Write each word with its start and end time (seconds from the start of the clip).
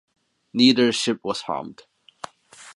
Neither 0.51 0.91
ship 0.91 1.19
was 1.23 1.43
harmed. 1.43 1.83